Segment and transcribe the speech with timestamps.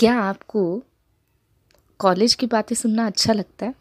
[0.00, 0.82] क्या आपको
[1.98, 3.74] कॉलेज की बातें सुनना अच्छा लगता है?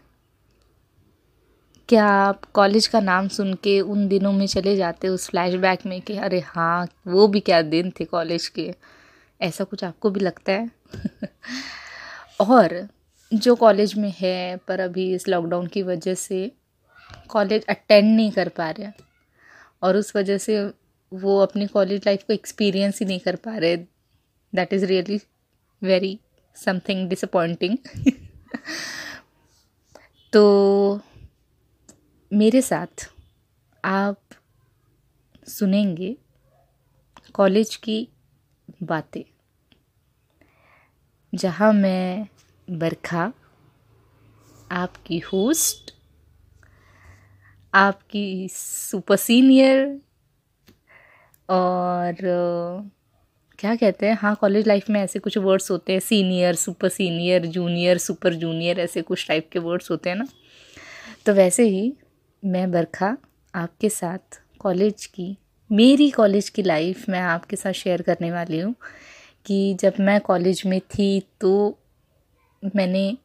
[1.89, 6.01] क्या आप कॉलेज का नाम सुन के उन दिनों में चले जाते उस फ्लैशबैक में
[6.01, 8.75] कि, अरे हाँ वो भी क्या दिन थे कॉलेज के।
[9.41, 10.71] ऐसा कुछ आपको भी लगता है?
[12.41, 12.87] और
[13.33, 16.51] जो कॉलेज में है, पर अभी इस लॉकडाउन की वजह से
[17.29, 18.87] कॉलेज अटेंड नहीं कर पा रहे
[19.83, 20.71] और उस वजह से
[21.13, 23.77] वो अपनी कॉलेज लाइफ को एक्सपीरियंस ही नहीं कर पा रहे
[24.55, 25.19] that is really
[25.81, 26.19] very
[26.55, 27.77] something disappointing
[30.33, 30.43] तो
[32.31, 33.09] मेरे साथ
[33.83, 34.21] आप
[35.47, 36.15] सुनेंगे
[37.33, 38.07] कॉलेज की
[38.83, 39.23] बातें,
[41.33, 42.27] जहाँ मैं
[42.67, 43.31] बरखा,
[44.71, 45.91] आपकी होस्ट,
[47.73, 49.85] आपकी सुपर सीनियर
[51.49, 52.13] और
[53.59, 54.17] क्या कहते हैं?
[54.21, 58.79] हाँ कॉलेज लाइफ में ऐसे कुछ वर्ड्स होते हैं senior super senior junior super junior
[58.79, 60.27] ऐसे कुछ टाइप के वर्ड्स होते हैं ना।
[61.25, 61.93] तो वैसे ही
[62.43, 63.15] मैं बरखा
[63.53, 65.35] आपके साथ कॉलेज की,
[65.69, 68.73] मेरी कॉलेज की लाइफ मैं आपके साथ शेयर करने वाली हूँ
[69.45, 71.79] कि जब मैं कॉलेज में थी तो
[72.75, 73.17] मैंने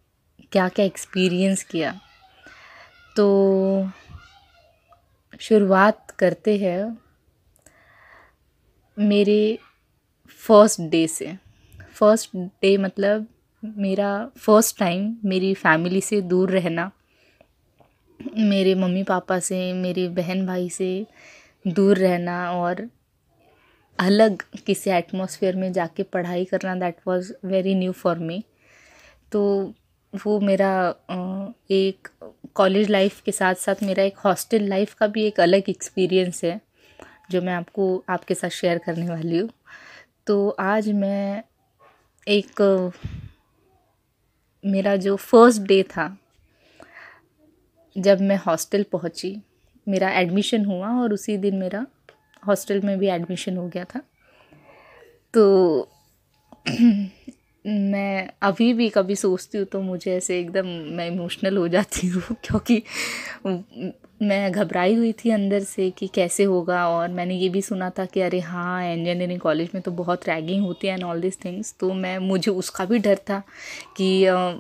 [0.53, 1.93] क्या क्या एक्सपीरियंस किया।
[3.17, 3.89] तो
[5.41, 6.97] शुरुआत करते हैं
[8.97, 9.59] मेरे
[10.45, 11.37] फ़र्स्ट डे से।
[11.95, 13.27] फ़र्स्ट डे मतलब
[13.63, 16.91] मेरा फ़र्स्ट टाइम मेरी फैमिली से दूर रहना।
[18.21, 21.07] मेरे मम्मी पापा से, मेरे बहन भाई से
[21.67, 22.89] दूर रहना और
[23.99, 28.43] अलग किसी एटमॉस्फेयर में जाके पढ़ाई करना that was very new for me
[29.33, 29.43] तो
[30.13, 30.73] वो मेरा
[31.71, 32.09] एक
[32.55, 36.61] कॉलेज लाइफ के साथ साथ मेरा एक हॉस्टल लाइफ का भी एक अलग एक्सपीरियंस है,
[37.31, 39.49] जो मैं आपको, आपके साथ शेयर करने वाली हूँ।
[40.27, 41.43] तो आज मैं
[42.29, 42.61] एक,
[44.65, 46.17] मेरा जो फ़र्स्ट डे था,
[47.97, 49.43] जब मैं हॉस्टल पहुँची,
[49.89, 51.87] मेरा एडमिशन हुआ और उसी दिन मेरा
[52.47, 54.01] हॉस्टल में भी एडमिशन हो गया था।
[55.35, 55.89] तो
[57.67, 62.23] मैं अभी भी कभी सोचती हूँ तो मुझे ऐसे एकदम मैं इमोशनल हो जाती हूँ,
[62.45, 62.83] क्योंकि
[64.23, 68.05] मैं घबराई हुई थी अंदर से कि कैसे होगा और मैंने ये भी सुना था
[68.05, 71.75] कि अरे हाँ इंजीनियरिंग कॉलेज में तो बहुत रैगिंग होती है एंड ऑल दिस थिंग्स
[71.81, 73.43] तो मैं मुझे उसका भी डर था
[73.97, 74.53] कि आ,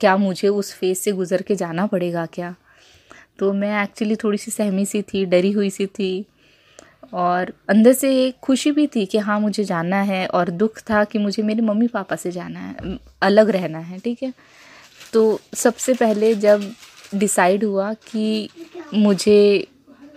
[0.00, 2.54] क्या मुझे उस फ़ेज़ से गुज़र के जाना पड़ेगा क्या?
[3.38, 6.26] तो मैं एक्चुअली थोड़ी सी सहमी सी थी डरी हुई सी थी
[7.12, 11.04] और अंदर से एक खुशी भी थी कि हाँ मुझे जाना है और दुख था
[11.04, 14.32] कि मुझे मेरे मम्मी पापा से जाना है अलग रहना है ठीक है?
[15.12, 16.72] तो सबसे पहले जब
[17.14, 18.48] डिसाइड हुआ कि
[18.94, 19.66] मुझे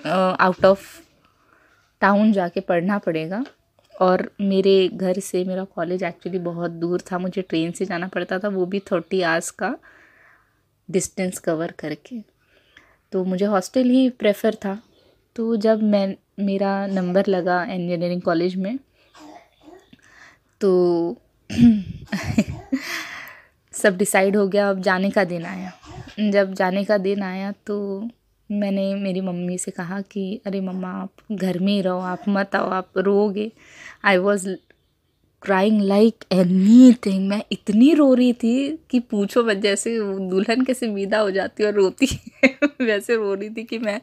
[0.05, 1.01] आउट ऑफ़
[2.01, 3.45] टाउन जाके पढ़ना पड़ेगा।
[4.01, 8.39] और मेरे घर से, मेरा कॉलेज एक्चुअली बहुत दूर था। मुझे ट्रेन से जाना पड़ता
[8.39, 9.75] था, वो भी थर्टी आवर्स का
[10.91, 12.19] डिस्टेंस कवर करके।
[13.11, 14.81] तो मुझे हॉस्टल ही प्रेफर था।
[15.35, 18.79] तो जब मैं, मेरा नंबर लगा इंजीनियरिंग कॉलेज में
[20.61, 20.71] तो
[23.73, 25.71] सब डिसाइड हो गया, अब जाने का दिन आया।
[26.19, 28.09] जब जाने का दिन आया तो
[28.51, 32.55] मैंने मेरी मम्मी से कहा कि अरे मम्मा आप घर में ही रहो आप मत
[32.55, 33.51] आओ आप रोगे
[34.05, 34.49] I was
[35.41, 36.15] crying like
[36.93, 41.63] anything मैं इतनी रो रही थी कि पूछो मत जैसे दुल्हन कैसे विदा हो जाती
[41.63, 44.01] और रोती है। वैसे रो रही थी कि मैं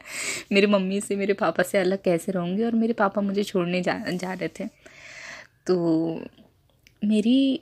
[0.51, 4.03] मेरी मम्मी से मेरे पापा से अलग कैसे रहूँगी और मेरे पापा मुझे छोड़ने जा
[4.09, 4.63] जा रहे थे।
[5.67, 5.75] तो
[7.05, 7.61] मेरी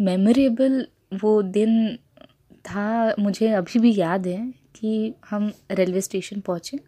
[0.00, 1.98] मेमोरेबल uh, वो दिन
[2.68, 6.78] था, मुझे अभी भी याद है कि हम रेलवे स्टेशन पहुँचे।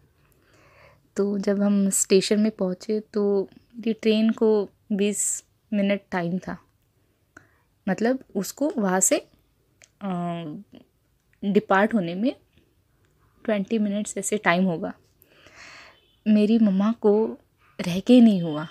[1.15, 3.49] तो जब हम स्टेशन में पहुँचे तो
[3.87, 6.57] ये ट्रेन को बीस मिनट टाइम था।
[7.89, 9.27] मतलब उसको वहाँ से
[11.43, 12.35] डिपार्ट होने में
[13.45, 14.93] ट्वेंटी मिनट्स ऐसे टाइम होगा।
[16.27, 17.37] मेरी मम्मा को
[17.79, 18.67] रह के नहीं हुआ।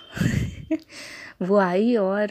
[1.41, 2.29] वो आई और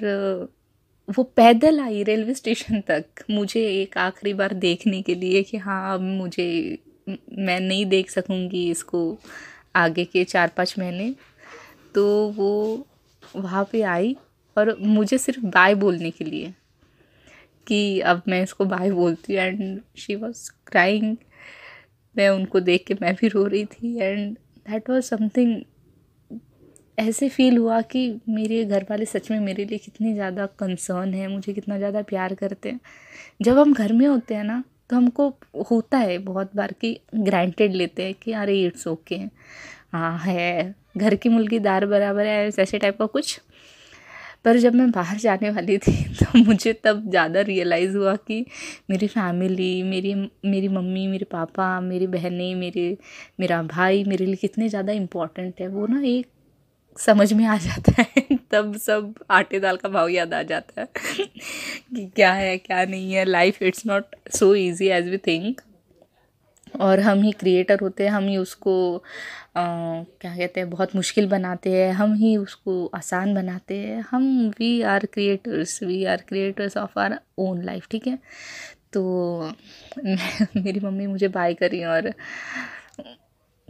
[1.08, 5.94] वो पैदल आई रेलवे स्टेशन तक मुझे एक आखिरी बार देखने के लिए कि हाँ
[5.94, 6.78] अब मुझे,
[7.08, 9.00] मैं नहीं देख सकूँगी इसको
[9.76, 11.14] आगे के चार पाँच महीने।
[11.94, 12.06] तो
[12.36, 12.86] वो
[13.36, 14.16] वहाँ पे आई
[14.56, 16.52] और मुझे सिर्फ़ बाय बोलने के लिए
[17.66, 21.16] कि अब मैं इसको बाय बोलती हूँ। एंड शी वॉज़ क्राइंग
[22.16, 24.36] मैं उनको देख के मैं भी रो रही थी। एंड
[24.70, 25.60] दैट वॉज़ समथिंग
[26.98, 31.28] ऐसे फील हुआ कि मेरे घर वाले सच में मेरे लिए कितनी ज़्यादा कंसर्न है,
[31.28, 32.80] मुझे कितना ज़्यादा प्यार करते हैं।
[33.42, 35.28] जब हम घर में होते हैं ना तो हमको
[35.70, 39.16] होता है बहुत बार कि ग्रांटेड लेते हैं कि अरे इट्स ओके
[39.92, 43.40] हाँ है, घर की मुल्की दार बराबर है, ऐसे टाइप का कुछ।
[44.44, 48.44] पर जब मैं बाहर जाने वाली थी तो मुझे तब ज़्यादा रियलाइज़ हुआ कि
[48.90, 50.14] मेरी फैमिली मेरी
[50.46, 52.96] मेरी मम्मी, मेरे पापा, मेरी बहनें, मेरे,
[53.40, 56.26] मेरा भाई मेरे लिए कितने ज़्यादा इम्पोर्टेंट है। वो ना एक
[56.98, 60.88] समझ में आ जाता है तब सब आटे दाल का भाव याद आ जाता है
[60.96, 65.60] कि क्या है क्या नहीं है। Life it's not so easy as we think
[66.80, 68.96] और हम ही क्रिएटर होते हैं हम ही उसको
[69.56, 69.62] आ,
[70.20, 74.82] क्या कहते हैं बहुत मुश्किल बनाते हैं हम ही उसको आसान बनाते हैं। हम we
[74.82, 78.18] are creators we are creators of our own life ठीक है?
[78.92, 79.02] तो
[80.56, 82.12] मेरी मम्मी मुझे बाय करी और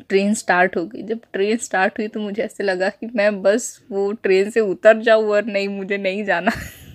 [0.08, 3.84] ट्रेन स्टार्ट हो गई। जब ट्रेन स्टार्ट हुई तो मुझे ऐसे लगा कि मैं बस
[3.90, 6.50] वो ट्रेन से उतर जाऊँ और नहीं, मुझे नहीं जाना।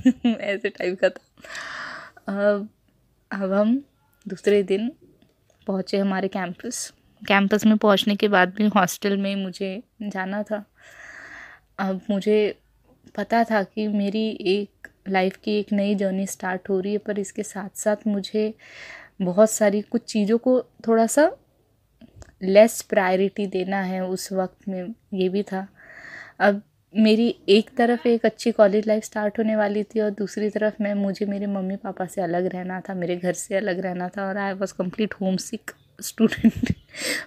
[0.25, 2.69] ऐसे टाइप का था। अब
[3.31, 3.83] अब हम
[4.27, 4.91] दूसरे दिन
[5.67, 6.91] पहुँचे हमारे कैंपस
[7.27, 10.63] कैंपस में पहुँचने के बाद भी हॉस्टल में मुझे जाना था।
[11.79, 12.56] अब मुझे
[13.15, 17.19] पता था कि मेरी एक लाइफ की एक नई जर्नी स्टार्ट हो रही है, पर
[17.19, 18.53] इसके साथ साथ मुझे
[19.21, 21.31] बहुत सारी कुछ चीज़ों को थोड़ा सा
[22.44, 25.68] लेस प्रायोरिटी देना है उस वक्त में, ये भी था।
[26.40, 26.62] अब
[26.94, 30.94] मेरी एक तरफ़ एक अच्छी कॉलेज लाइफ स्टार्ट होने वाली थी और दूसरी तरफ़ मैं,
[30.94, 34.38] मुझे मेरे मम्मी पापा से अलग रहना था, मेरे घर से अलग रहना था और
[34.38, 36.74] I was complete homesick student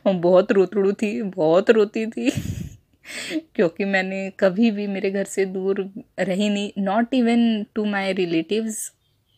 [0.07, 2.31] बहुत रोतड़ू थी, बहुत रोती थी।
[3.55, 5.81] क्योंकि मैंने कभी भी मेरे घर से दूर
[6.21, 8.91] रही नहीं not even to my relatives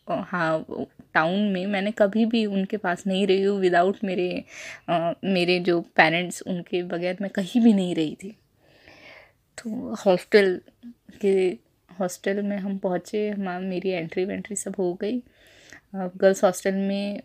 [0.07, 0.65] हाँ
[1.15, 4.43] टाउन में मैंने कभी भी उनके पास नहीं रही हूँ विदाउट मेरे
[4.89, 8.35] आ, मेरे जो पेरेंट्स उनके बगैर मैं कहीं भी नहीं रही थी।
[9.57, 10.59] तो हॉस्टल
[11.21, 11.35] के
[11.89, 15.21] हॉस्टल में हम पहुँचे हम मेरी एंट्री वेंट्री सब हो गई।
[15.95, 17.21] गर्ल्स हॉस्टल में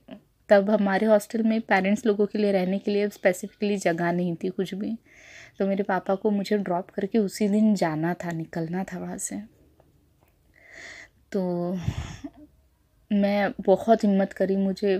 [0.48, 4.48] तब हमारे हॉस्टल में पेरेंट्स लोगों के लिए रहने के लिए स्पेसिफिकली जगह नहीं थी
[4.48, 4.96] कुछ भी।
[5.58, 9.36] तो मेरे पापा को मुझे ड्रॉप करके उसी दिन जाना था निकलना था वहाँ से।
[11.32, 11.42] तो
[13.10, 14.96] मैं बहुत हिम्मत करी, मुझे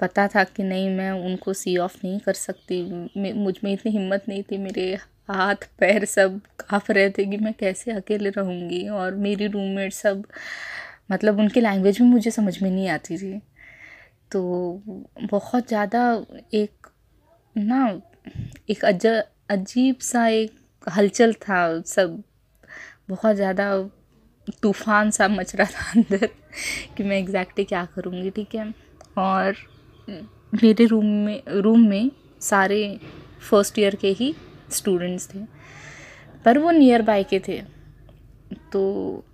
[0.00, 2.82] पता था कि नहीं, मैं उनको सी ऑफ़ नहीं कर सकती।
[3.34, 4.94] मुझमें इतनी हिम्मत नहीं थी, मेरे
[5.30, 10.24] हाथ, पैर सब काँप रहे थे कि मैं कैसे अकेले रहूँगी और मेरी रूममेट सब
[11.12, 13.38] मतलब उनकी लैंग्वेज भी मुझे समझ में नहीं आती थी।
[14.32, 14.40] तो
[15.22, 16.02] बहुत ज़्यादा
[16.54, 16.86] एक,
[17.56, 18.00] ना,
[18.70, 19.06] एक अज,
[19.50, 22.22] अजीब सा एक हलचल था सब।
[23.10, 23.72] बहुत ज़्यादा
[24.62, 26.28] तूफ़ान सा मच रहा था अंदर
[26.96, 28.72] कि मैं एग्जैक्टली क्या करूँगी, ठीक है?
[29.18, 29.56] और
[30.54, 32.10] मेरे रूम में रूम में
[32.40, 32.98] सारे
[33.50, 34.34] फ़र्स्ट ईयर के ही
[34.70, 35.38] स्टूडेंट्स थे,
[36.44, 37.60] पर वो नियर बाय के थे।
[38.72, 39.24] तो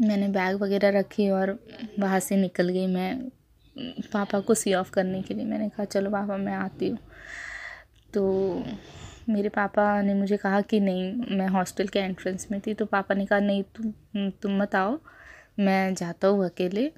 [0.00, 1.58] मैंने बैग वगैरह रखी और
[1.98, 3.30] वहाँ से निकल गई मैं
[4.12, 6.98] पापा को सी ऑफ़ करने के लिए। मैंने कहा, चलो पापा, मैं आती हूँ।
[8.14, 8.64] तो
[9.28, 13.14] मेरे पापा ने मुझे कहा कि नहीं, मैं हॉस्टल के एंट्रेंस में थी तो पापा
[13.14, 14.98] ने कहा, नहीं, तुम तुम मत आओ,
[15.58, 16.92] मैं जाता हूँ अकेले,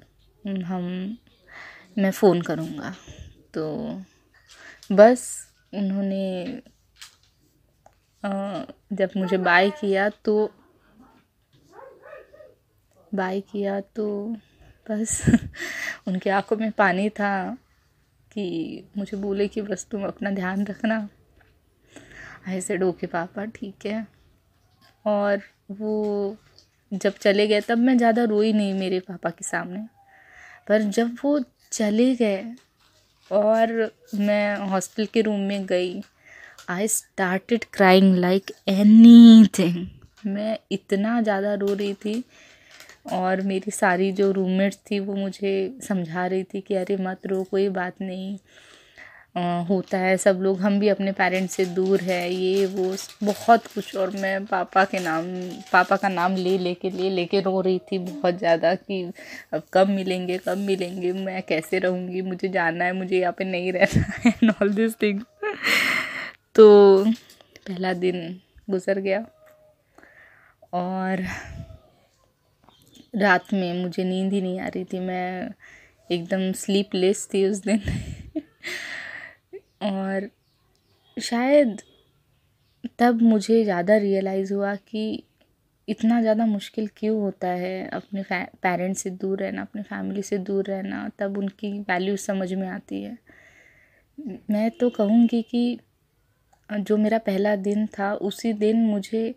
[0.47, 1.17] हम,
[1.97, 2.93] मैं फ़ोन करूँगा।
[3.53, 4.01] तो
[4.91, 6.61] बस उन्होंने
[8.93, 10.51] जब मुझे बाय किया तो
[13.15, 14.35] बाय किया तो
[14.89, 15.21] बस
[16.07, 17.57] उनकी आँखों में पानी था
[18.31, 18.45] कि
[18.97, 21.09] मुझे बोले कि बस तुम अपना ध्यान रखना।
[22.47, 24.05] आई सेड ओके पापा, ठीक है।
[25.05, 26.35] और वो
[26.91, 29.79] जब चले गए, तब मैं ज़्यादा रोई नहीं मेरे पापा के सामने।
[30.67, 31.39] पर जब वो
[31.71, 32.43] चले गए
[33.31, 36.01] और मैं हॉस्टल के रूम में गई
[36.69, 38.51] I started crying like
[39.59, 39.85] anything
[40.25, 42.23] मैं इतना ज़्यादा रो रही थी
[43.11, 47.43] और मेरी सारी जो रूममेट्स थी, वो मुझे समझा रही थी कि अरे मत रो,
[47.43, 48.37] कोई बात नहीं।
[49.35, 53.95] होता है। सब लोग, हम भी अपने पेरेंट्स से दूर है। ये, वो, बहुत कुछ।
[53.95, 55.25] और मैं पापा के नाम,
[55.71, 59.01] पापा का नाम ले ले लेके ले, लेके रो रही थी बहुत ज़्यादा कि
[59.53, 62.21] अब कब मिलेंगे कब मिलेंगे, मैं कैसे रहूँगी?
[62.21, 65.21] मुझे जाना है, मुझे यहाँ पे नहीं रहना है एंड ऑल दिस थिंग
[66.55, 67.05] तो
[67.67, 69.25] पहला दिन गुजर गया।
[70.73, 71.25] और
[73.15, 75.49] रात में मुझे नींद ही नहीं आ रही थी। मैं
[76.09, 77.81] एकदम स्लीपलेस थी उस दिन।
[79.81, 80.29] और
[81.17, 81.81] शायद
[82.99, 85.23] तब मुझे ज़्यादा रियलाइज़ हुआ कि
[85.87, 90.65] इतना ज़्यादा मुश्किल क्यों होता है अपने पेरेंट्स से दूर रहना, अपने फैमिली से दूर
[90.65, 93.17] रहना, तब उनकी वैल्यू समझ में आती है।
[94.51, 95.79] मैं तो कहूँगी कि
[96.69, 99.33] जो मेरा पहला दिन था, उसी दिन मुझे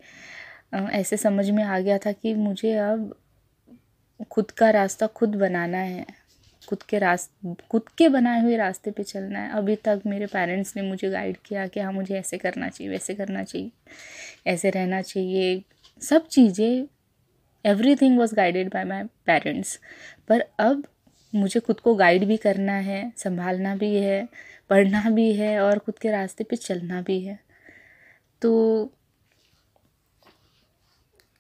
[0.75, 3.15] ऐसे समझ में आ गया था कि मुझे अब
[4.31, 6.07] खुद का रास्ता खुद बनाना है।
[6.69, 7.29] खुद के रास
[7.71, 11.37] खुद के बनाए हुए रास्ते पे चलना है। अभी तक मेरे पेरेंट्स ने मुझे गाइड
[11.47, 13.71] किया कि हाँ मुझे ऐसे करना चाहिए, वैसे करना चाहिए,
[14.47, 15.63] ऐसे रहना चाहिए।
[16.03, 16.87] सब चीज़ें
[17.97, 19.79] everything was guided by my parents
[20.29, 20.83] पर अब
[21.33, 24.29] मुझे खुद को गाइड भी करना है, संभालना भी है,
[24.71, 27.39] पढ़ना भी है और खुद के रास्ते पे चलना भी है।
[28.43, 28.93] तो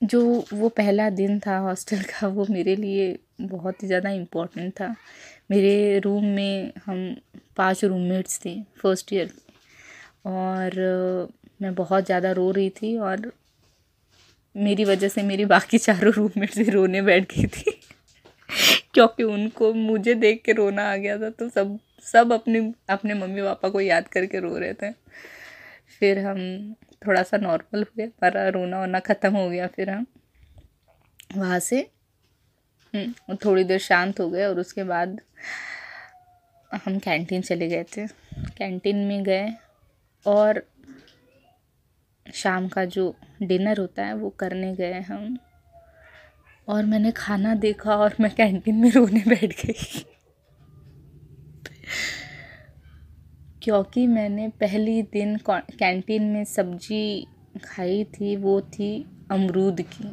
[0.05, 0.21] जो
[0.53, 4.95] वो पहला दिन था हॉस्टल का, वो मेरे लिए बहुत ही ज़्यादा इम्पोर्टेंट था।
[5.51, 7.15] मेरे रूम में हम
[7.57, 9.33] पाँच रूममेट्स थे फ़र्स्ट ईयर
[10.27, 10.77] और
[11.63, 13.31] मैं बहुत ज़्यादा रो रही थी और
[14.55, 17.71] मेरी वजह से मेरी बाकी चारों रूममेट्स भी रोने बैठ गई थी।
[18.95, 22.59] क्योंकि उनको मुझे देख के रोना आ गया था तो सब सब अपने
[22.91, 24.91] अपने मम्मी पापा को याद करके रो रहे थे।
[26.01, 26.39] फिर हम
[27.07, 30.07] थोड़ा सा नॉर्मल हो गया पर रोना वोना ख़त्म हो गया फिर हम।
[31.37, 31.91] वहाँ से
[32.95, 35.21] हम्म, थोड़ी देर शांत हो गए और उसके बाद
[36.85, 38.07] हम कैंटीन चले गए थे।
[38.59, 39.53] कैंटीन में गए
[40.27, 40.63] और
[42.27, 45.37] शाम का जो डिनर होता है वो करने गए हम।
[46.69, 50.05] और मैंने खाना देखा और मैं कैंटीन में रोने बैठ गई।
[53.65, 57.27] क्योंकि मैंने पहली दिन कैंटीन में सब्ज़ी
[57.65, 60.05] खाई थी, वो थी अमरूद की।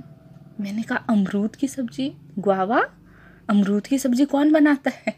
[0.60, 2.12] मैंने कहा, अमरूद की सब्ज़ी?
[2.39, 2.79] गुआवा
[3.50, 5.13] अमरूद की सब्ज़ी कौन बनाता है?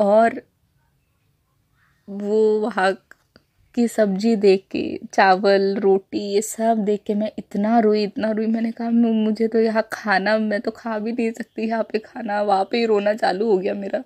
[0.00, 0.40] और
[2.08, 2.92] वो वहाँ
[3.74, 8.46] की सब्ज़ी देख के, चावल, रोटी, ये सब देख के मैं इतना रोई इतना रोई।
[8.46, 12.42] मैंने कहा मुझे तो यहाँ खाना, मैं तो खा भी नहीं सकती। यहाँ पे खाना,
[12.42, 14.02] वहाँ पे ही रोना चालू हो गया मेरा।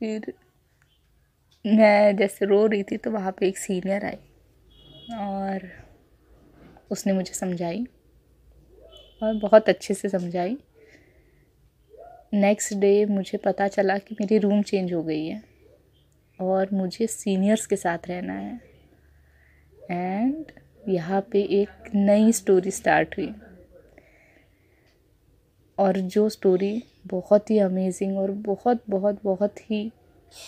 [0.00, 0.32] फिर
[1.64, 4.16] मैं जैसे रो रही थी तो वहाँ पे एक सीनियर आई
[5.16, 5.68] और
[6.90, 7.84] उसने मुझे समझाई
[9.22, 10.56] और बहुत अच्छे से समझाई।
[12.34, 15.42] नेक्स्ट डे मुझे पता चला कि मेरी रूम चेंज हो गई है
[16.38, 18.60] और मुझे सीनियर्स के साथ रहना है।
[19.90, 20.52] एंड
[20.88, 23.34] यहाँ पे एक नई स्टोरी स्टार्ट हुई।
[25.78, 29.90] और जो स्टोरी बहुत ही अमेजिंग और बहुत बहुत बहुत ही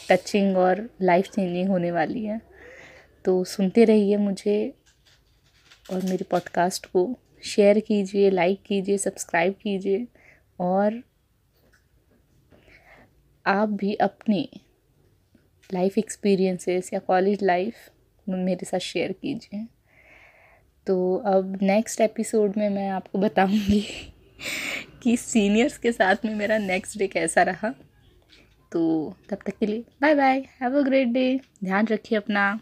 [0.08, 2.40] टचिंग और लाइफ चेंजिंग होने वाली है।
[3.24, 4.74] तो सुनते रहिए मुझे
[5.92, 10.06] और मेरे पॉडकास्ट को। शेयर कीजिए, लाइक कीजिए, सब्सक्राइब कीजिए
[10.60, 11.02] और
[13.46, 14.48] आप भी अपने
[15.74, 17.74] लाइफ एक्सपीरियंसेस या कॉलेज लाइफ
[18.28, 19.66] मेरे साथ शेयर कीजिए।
[20.86, 24.12] तो अब नेक्स्ट एपिसोड में मैं आपको बताऊँगी
[25.02, 27.74] कि सीनियर्स के साथ में मेरा नेक्स्ट डे कैसा रहा।
[28.72, 28.82] तो
[29.30, 30.38] तब तक के लिए bye bye.
[30.60, 32.60] Have a great day ध्यान रखिए अपना।